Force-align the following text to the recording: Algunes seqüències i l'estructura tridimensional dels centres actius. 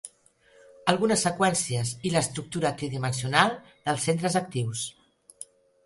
Algunes 0.93 1.25
seqüències 1.27 1.93
i 2.09 2.13
l'estructura 2.15 2.73
tridimensional 2.83 3.57
dels 3.69 4.09
centres 4.11 4.43
actius. 4.45 4.87